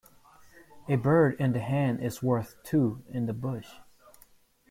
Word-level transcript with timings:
A 0.89 0.95
bird 0.95 1.39
in 1.39 1.51
the 1.53 1.59
hand 1.59 2.01
is 2.01 2.23
worth 2.23 2.55
two 2.63 3.03
in 3.09 3.27
the 3.27 3.33
bush. 3.33 3.67